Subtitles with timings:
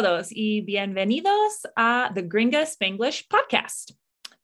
[0.00, 3.94] todos y bienvenidos a the Gringa Spanglish podcast.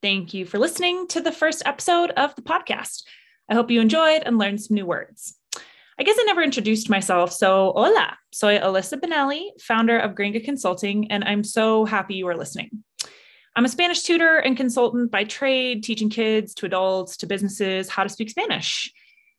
[0.01, 3.03] Thank you for listening to the first episode of the podcast.
[3.49, 5.39] I hope you enjoyed and learned some new words.
[5.97, 11.09] I guess I never introduced myself, so hola, soy Alyssa Benelli, founder of Gringa Consulting,
[11.09, 12.83] and I'm so happy you are listening.
[13.55, 18.03] I'm a Spanish tutor and consultant by trade, teaching kids to adults to businesses how
[18.03, 18.91] to speak Spanish.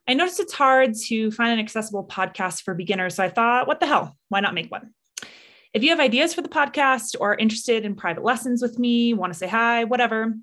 [0.08, 3.80] I noticed it's hard to find an accessible podcast for beginners, so I thought, what
[3.80, 4.16] the hell?
[4.30, 4.94] Why not make one?
[5.72, 9.14] If you have ideas for the podcast or are interested in private lessons with me,
[9.14, 10.34] want to say hi, whatever,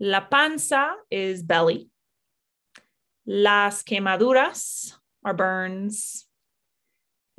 [0.00, 1.88] La panza is belly.
[3.24, 4.92] Las quemaduras
[5.24, 6.26] are burns.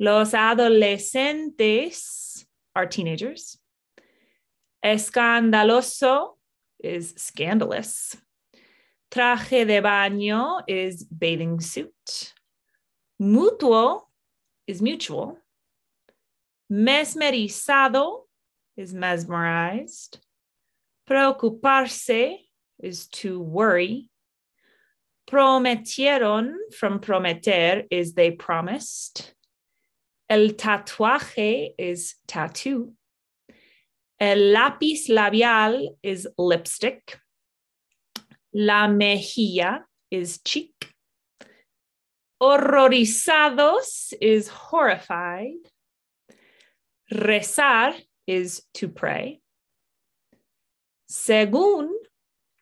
[0.00, 3.58] Los adolescentes are teenagers.
[4.84, 6.39] Escandaloso
[6.82, 8.16] is scandalous.
[9.10, 12.32] Traje de baño is bathing suit.
[13.20, 14.02] Mutuo
[14.66, 15.36] is mutual.
[16.70, 18.20] Mesmerizado
[18.76, 20.18] is mesmerized.
[21.06, 22.38] Preocuparse
[22.78, 24.08] is to worry.
[25.28, 29.34] Prometieron from prometer is they promised.
[30.28, 32.92] El tatuaje is tattoo.
[34.20, 37.18] El lápiz labial is lipstick.
[38.52, 40.92] La mejilla is cheek.
[42.42, 45.56] Horrorizados is horrified.
[47.10, 47.94] Rezar
[48.26, 49.40] is to pray.
[51.10, 51.88] Según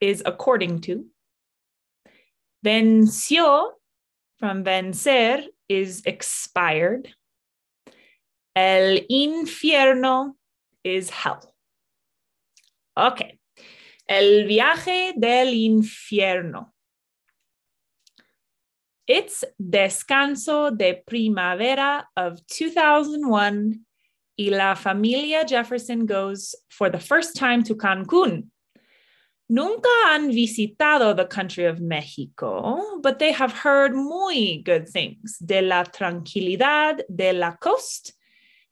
[0.01, 1.07] is according to.
[2.65, 3.71] Venció
[4.39, 7.13] from vencer is expired.
[8.55, 10.38] El infierno
[10.89, 11.41] is hell.
[12.97, 13.39] Okay.
[14.09, 16.73] El viaje del infierno.
[19.07, 23.75] It's Descanso de Primavera of 2001
[24.39, 28.49] y la familia Jefferson goes for the first time to Cancun.
[29.51, 35.63] Nunca han visitado the country of Mexico, but they have heard muy good things de
[35.63, 38.13] la tranquilidad de la costa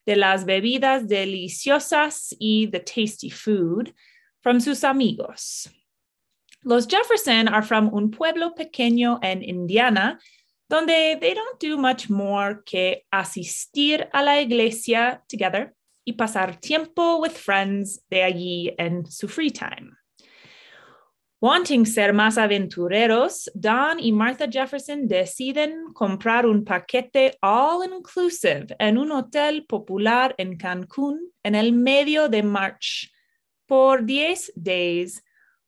[0.06, 3.92] de las bebidas deliciosas y the tasty food
[4.40, 5.68] from sus amigos.
[6.64, 10.18] Los Jefferson are from un pueblo pequeño en Indiana,
[10.68, 15.74] donde they don't do much more que asistir a la iglesia together
[16.04, 19.92] y pasar tiempo with friends de allí en su free time.
[21.38, 28.96] Wanting ser más aventureros, Don y Martha Jefferson deciden comprar un paquete all inclusive en
[28.96, 33.12] un hotel popular en Cancún en el medio de March
[33.66, 35.22] por 10 days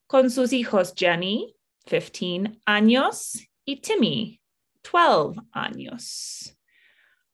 [0.06, 1.54] con sus hijos Jenny,
[1.84, 4.40] 15 años, y Timmy,
[4.82, 6.56] 12 años.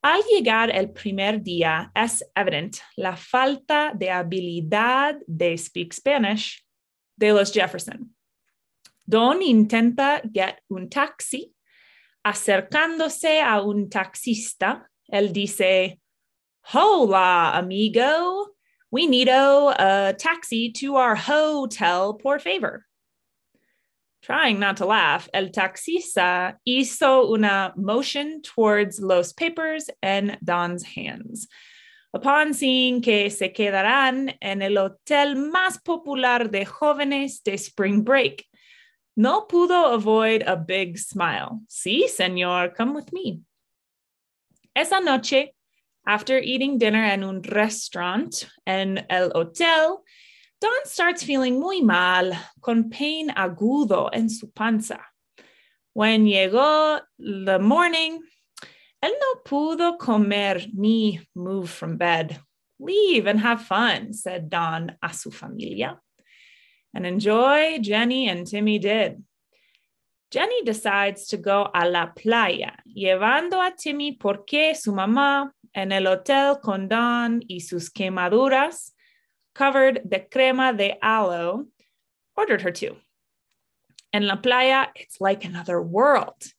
[0.03, 6.67] Al llegar el primer día, es evidente la falta de habilidad de speak Spanish
[7.17, 8.13] de los Jefferson.
[9.07, 11.53] Don intenta get un taxi.
[12.25, 15.99] Acercándose a un taxista, él dice,
[16.73, 18.47] Hola, amigo.
[18.91, 22.87] We need a taxi to our hotel, por favor.
[24.23, 31.47] Trying not to laugh, el taxista hizo una motion towards los papers and Don's hands.
[32.15, 38.47] Upon seeing que se quedarán en el hotel más popular de jóvenes de spring break,
[39.17, 41.61] no pudo avoid a big smile.
[41.69, 43.41] Sí, señor, come with me.
[44.75, 45.55] Esa noche,
[46.07, 50.03] after eating dinner en un restaurant en el hotel,
[50.61, 52.33] Don starts feeling muy mal,
[52.63, 55.01] con pain agudo en su panza.
[55.93, 58.21] When llegó the morning,
[59.03, 62.41] él no pudo comer ni move from bed.
[62.81, 66.01] Leave and have fun, said Don a su familia.
[66.95, 69.23] And enjoy Jenny and Timmy did.
[70.31, 76.07] Jenny decides to go a la playa, llevando a Timmy porque su mamá en el
[76.07, 78.93] hotel con Don y sus quemaduras
[79.55, 81.67] covered de crema de aloe,
[82.37, 82.97] ordered her to.
[84.13, 86.53] En la playa, it's like another world.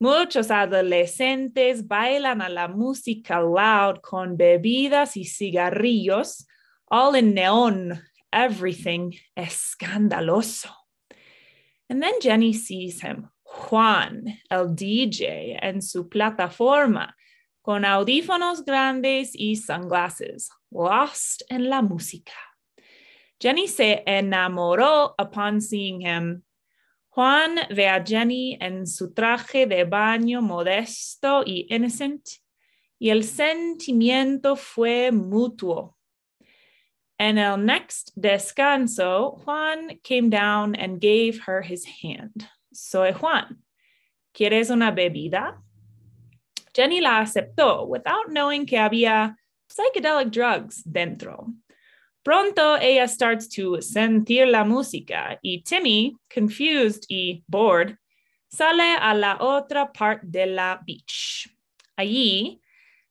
[0.00, 6.46] Muchos adolescentes bailan a la música loud con bebidas y cigarrillos,
[6.90, 8.00] all in neon,
[8.32, 10.70] everything es escandaloso.
[11.88, 17.14] And then Jenny sees him, Juan, el DJ, en su plataforma,
[17.62, 22.32] con audífonos grandes y sunglasses, lost en la música.
[23.40, 26.42] Jenny se enamoró upon seeing him.
[27.08, 32.22] Juan ve a Jenny en su traje de baño modesto y innocent,
[33.00, 35.96] y el sentimiento fue mutuo.
[37.20, 42.48] En el next descanso, Juan came down and gave her his hand.
[42.72, 43.58] Soy Juan.
[44.34, 45.58] ¿Quieres una bebida?
[46.74, 49.36] Jenny la aceptó without knowing que había
[49.68, 51.52] psychedelic drugs dentro.
[52.24, 57.98] Pronto ella starts to sentir la música y Timmy, confused y bored,
[58.48, 61.50] sale a la otra parte de la beach.
[61.98, 62.62] Allí,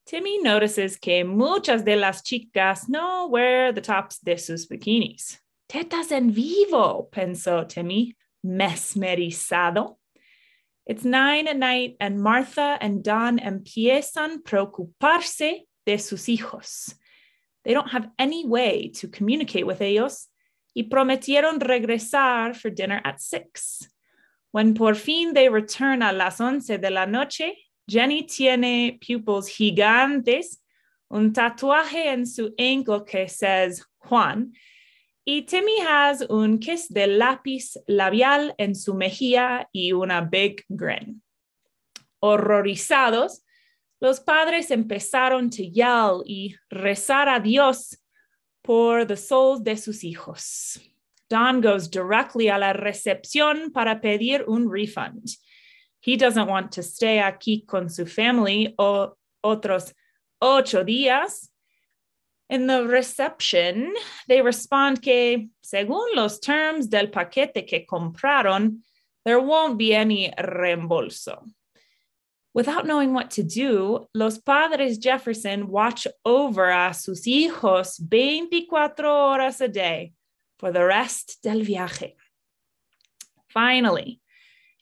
[0.09, 5.37] Timmy notices que muchas de las chicas no wear the tops de sus bikinis.
[5.69, 9.97] Tetas en vivo, pensó Timmy, mesmerizado.
[10.87, 16.95] It's nine at night, and Martha and Don empiezan preocuparse de sus hijos.
[17.63, 20.25] They don't have any way to communicate with ellos
[20.75, 23.87] y prometieron regresar for dinner at six.
[24.49, 27.53] When por fin they return a las once de la noche,
[27.89, 30.61] Jenny tiene pupils gigantes,
[31.09, 34.53] un tatuaje en su ankle que says Juan,
[35.25, 41.21] y Timmy has un kiss de lápiz labial en su mejilla y una big grin.
[42.19, 43.43] Horrorizados,
[43.99, 47.97] los padres empezaron a yell y rezar a Dios
[48.61, 50.79] por the souls de sus hijos.
[51.29, 55.29] Don goes directly a la recepción para pedir un refund.
[56.01, 59.13] He doesn't want to stay aquí con su family o
[59.43, 59.93] otros
[60.41, 61.49] ocho días
[62.49, 63.93] in the reception,
[64.27, 68.79] they respond que, según los terms del paquete que compraron,
[69.23, 71.43] there won't be any reembolso.
[72.55, 79.61] Without knowing what to do, los padres Jefferson watch over a sus hijos 24 horas
[79.61, 80.13] a day
[80.57, 82.15] for the rest del viaje.
[83.49, 84.19] Finally,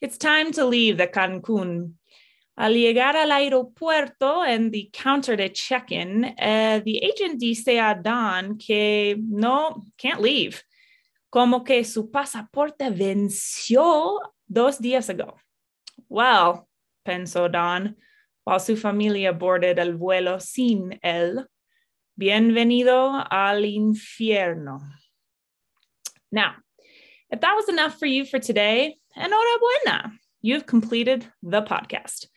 [0.02, 1.94] it's time to leave the Cancun
[2.60, 8.58] Al llegar al aeropuerto and the counter de check-in, uh, the agent dice a Don
[8.58, 10.64] que no, can't leave,
[11.30, 14.20] como que su pasaporte venció
[14.52, 15.38] dos días ago.
[16.10, 16.68] Well,
[17.06, 17.96] pensó Don,
[18.44, 21.46] while su familia boarded el vuelo sin él,
[22.20, 24.80] bienvenido al infierno.
[26.32, 26.56] Now,
[27.30, 32.28] if that was enough for you for today, enhorabuena, you've completed the podcast.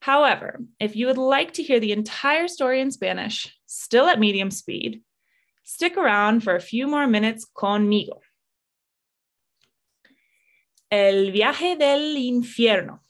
[0.00, 4.50] However, if you would like to hear the entire story in Spanish, still at medium
[4.50, 5.02] speed,
[5.64, 8.20] stick around for a few more minutes conmigo.
[10.90, 13.00] El viaje del infierno.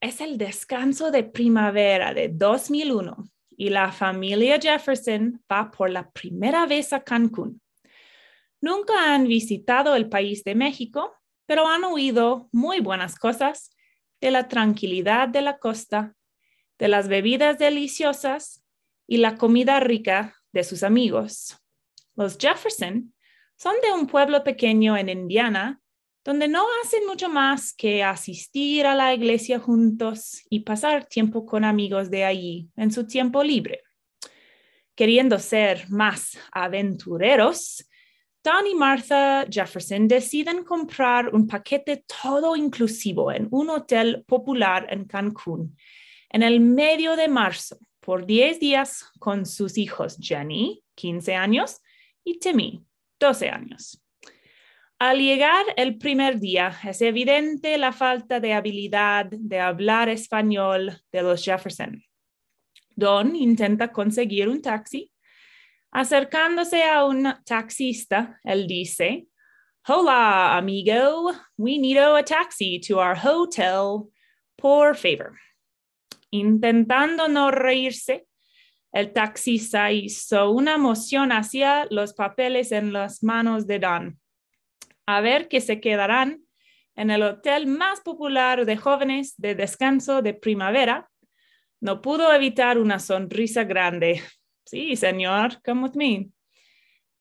[0.00, 6.66] Es el descanso de primavera de 2001 y la familia Jefferson va por la primera
[6.66, 7.60] vez a Cancún.
[8.60, 11.17] Nunca han visitado el país de México,
[11.48, 13.70] pero han oído muy buenas cosas
[14.20, 16.14] de la tranquilidad de la costa,
[16.78, 18.62] de las bebidas deliciosas
[19.06, 21.56] y la comida rica de sus amigos.
[22.14, 23.14] Los Jefferson
[23.56, 25.80] son de un pueblo pequeño en Indiana
[26.22, 31.64] donde no hacen mucho más que asistir a la iglesia juntos y pasar tiempo con
[31.64, 33.84] amigos de allí en su tiempo libre.
[34.94, 37.87] Queriendo ser más aventureros,
[38.48, 45.04] Don y Martha Jefferson deciden comprar un paquete todo inclusivo en un hotel popular en
[45.04, 45.76] Cancún
[46.30, 51.82] en el medio de marzo por 10 días con sus hijos Jenny, 15 años,
[52.24, 52.82] y Timmy,
[53.20, 54.02] 12 años.
[54.98, 61.20] Al llegar el primer día, es evidente la falta de habilidad de hablar español de
[61.20, 62.02] los Jefferson.
[62.96, 65.12] Don intenta conseguir un taxi.
[65.90, 69.28] Acercándose a un taxista, él dice,
[69.90, 71.32] Hola, amigo.
[71.56, 74.10] We need a taxi to our hotel.
[74.56, 75.38] Por favor.
[76.30, 78.26] Intentando no reírse,
[78.92, 84.20] el taxista hizo una moción hacia los papeles en las manos de Don.
[85.06, 86.42] A ver que se quedarán
[86.94, 91.08] en el hotel más popular de jóvenes de descanso de primavera.
[91.80, 94.22] No pudo evitar una sonrisa grande.
[94.68, 96.30] Sí, señor, come with me.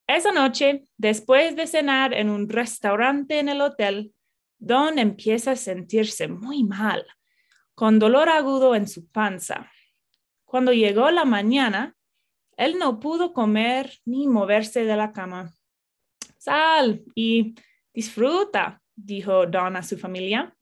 [0.06, 4.14] Esa noche, después de cenar en un restaurante en el hotel,
[4.58, 7.06] Don empieza a sentirse muy mal
[7.74, 9.72] con dolor agudo en su panza.
[10.44, 11.96] Cuando llegó la mañana,
[12.58, 15.54] él no pudo comer ni moverse de la cama.
[16.38, 17.56] Sal y
[17.94, 20.54] disfruta, dijo Don a su familia.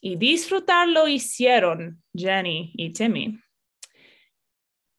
[0.00, 3.38] Y disfrutar lo hicieron Jenny y Timmy.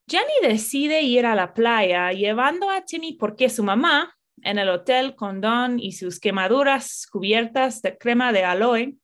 [0.10, 5.16] Jenny decide ir a la playa llevando a Timmy porque su mamá, en el hotel
[5.16, 8.98] con Don y sus quemaduras cubiertas de crema de aloe,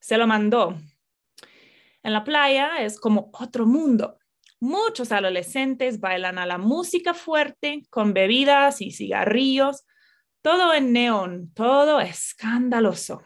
[0.00, 0.76] se lo mandó
[2.02, 4.18] en la playa es como otro mundo.
[4.60, 9.84] Muchos adolescentes bailan a la música fuerte con bebidas y cigarrillos,
[10.40, 13.22] todo en neón, todo escandaloso.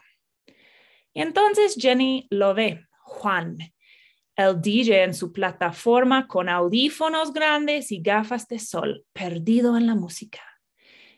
[1.13, 3.57] Y entonces Jenny lo ve, Juan,
[4.37, 9.95] el DJ en su plataforma con audífonos grandes y gafas de sol, perdido en la
[9.95, 10.41] música.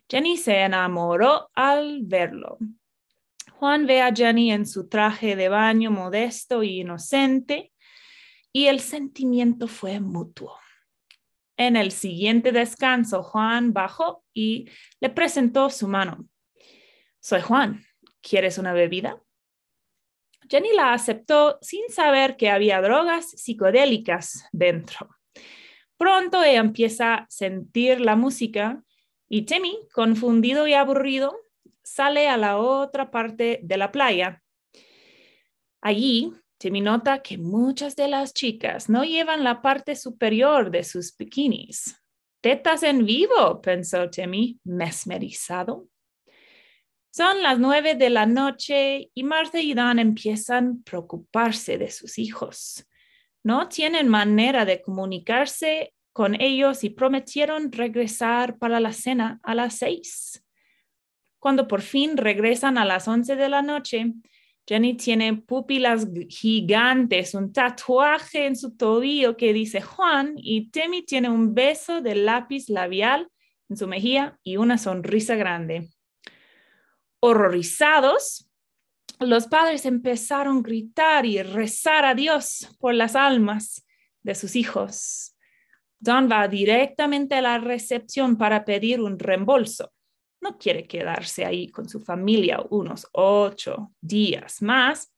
[0.10, 2.58] Jenny se enamoró al verlo.
[3.52, 7.74] Juan ve a Jenny en su traje de baño modesto e inocente
[8.54, 10.58] y el sentimiento fue mutuo.
[11.58, 14.70] En el siguiente descanso, Juan bajó y
[15.02, 16.26] le presentó su mano.
[17.20, 17.84] Soy Juan,
[18.22, 19.22] ¿quieres una bebida?
[20.50, 25.10] Jenny la aceptó sin saber que había drogas psicodélicas dentro.
[25.98, 28.84] Pronto ella empieza a sentir la música
[29.28, 31.38] y Timmy, confundido y aburrido,
[31.84, 34.42] sale a la otra parte de la playa.
[35.82, 41.16] Allí, Timmy nota que muchas de las chicas no llevan la parte superior de sus
[41.16, 41.96] bikinis.
[42.42, 45.88] Tetas en vivo, pensó Timmy, mesmerizado.
[47.12, 52.20] Son las nueve de la noche y Martha y Dan empiezan a preocuparse de sus
[52.20, 52.86] hijos.
[53.44, 59.78] No tienen manera de comunicarse con ellos y prometieron regresar para la cena a las
[59.78, 60.46] seis.
[61.40, 64.14] Cuando por fin regresan a las 11 de la noche,
[64.68, 71.30] Jenny tiene pupilas gigantes, un tatuaje en su tobillo que dice Juan y Timmy tiene
[71.30, 73.32] un beso de lápiz labial
[73.68, 75.90] en su mejilla y una sonrisa grande.
[77.20, 78.50] Horrorizados,
[79.20, 83.86] los padres empezaron a gritar y rezar a Dios por las almas
[84.24, 85.36] de sus hijos.
[86.00, 89.92] Don va directamente a la recepción para pedir un reembolso
[90.42, 95.14] no quiere quedarse ahí con su familia unos ocho días más.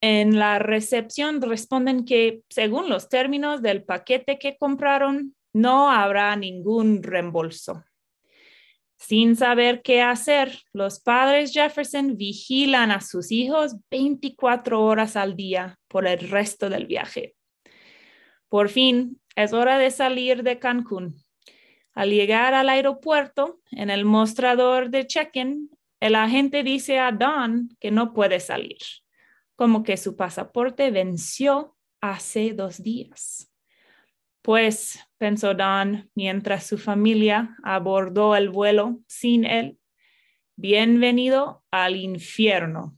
[0.00, 7.02] En la recepción responden que según los términos del paquete que compraron, no habrá ningún
[7.02, 7.84] reembolso.
[8.98, 15.78] Sin saber qué hacer, los padres Jefferson vigilan a sus hijos 24 horas al día
[15.86, 17.36] por el resto del viaje.
[18.48, 21.14] Por fin, es hora de salir de Cancún.
[21.94, 27.92] Al llegar al aeropuerto, en el mostrador de check-in, el agente dice a Don que
[27.92, 28.78] no puede salir,
[29.54, 33.52] como que su pasaporte venció hace dos días.
[34.42, 39.78] Pues, pensó Don mientras su familia abordó el vuelo sin él,
[40.56, 42.96] bienvenido al infierno.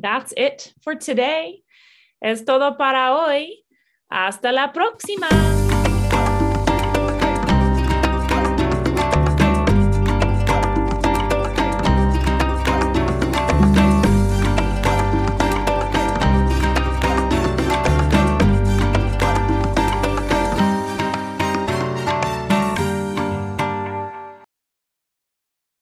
[0.00, 1.64] That's it for today.
[2.20, 3.64] Es todo para hoy.
[4.08, 5.28] Hasta la próxima.